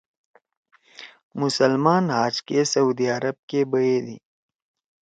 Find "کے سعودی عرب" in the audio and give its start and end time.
2.47-3.35